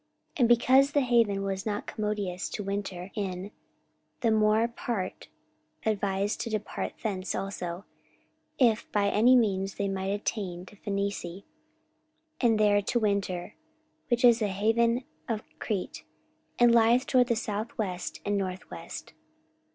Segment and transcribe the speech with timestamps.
[0.31, 3.51] 44:027:012 And because the haven was not commodious to winter in,
[4.21, 5.27] the more part
[5.85, 7.85] advised to depart thence also,
[8.57, 11.43] if by any means they might attain to Phenice,
[12.39, 13.53] and there to winter;
[14.07, 16.03] which is an haven of Crete,
[16.57, 19.13] and lieth toward the south west and north west.